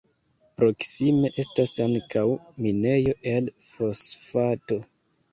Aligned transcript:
Proksime 0.59 1.29
estas 1.43 1.73
ankaŭ 1.83 2.23
minejo 2.65 3.13
el 3.33 3.51
fosfato. 3.67 4.79